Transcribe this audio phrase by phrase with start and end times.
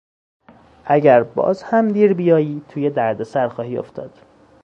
[0.85, 4.17] اگر باز هم دیر بیایی توی دردسر خواهی افتاد.